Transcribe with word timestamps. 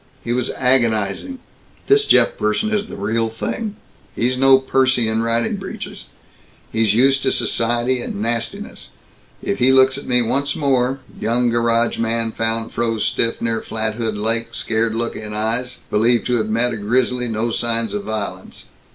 He 0.23 0.33
was 0.33 0.49
agonizing, 0.57 1.37
"This 1.85 2.05
Jeff 2.07 2.35
person 2.35 2.71
is 2.71 2.87
the 2.87 2.95
real 2.95 3.29
thing. 3.29 3.75
He's 4.15 4.35
no 4.35 4.57
Percy 4.57 5.07
in 5.07 5.21
riding 5.21 5.57
breeches. 5.57 6.07
He's 6.71 6.95
used 6.95 7.21
to 7.21 7.31
society 7.31 8.01
and 8.01 8.19
nastiness. 8.19 8.89
If 9.43 9.59
he 9.59 9.71
looks 9.71 9.99
at 9.99 10.07
me 10.07 10.23
once 10.23 10.55
more 10.55 11.01
young 11.19 11.51
garage 11.51 11.99
man 11.99 12.31
found 12.31 12.71
froze 12.71 13.05
stiff, 13.05 13.43
near 13.43 13.61
Flathead 13.61 14.17
Lake, 14.17 14.55
scared 14.55 14.95
look 14.95 15.15
in 15.15 15.35
eyes, 15.35 15.81
believed 15.91 16.25
to 16.25 16.37
have 16.37 16.49
met 16.49 16.73
a 16.73 16.77
grizzly, 16.77 17.27
no 17.27 17.51
signs 17.51 17.93
of 17.93 18.05
vi'lence. 18.05 18.69